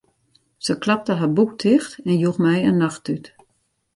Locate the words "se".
0.67-0.75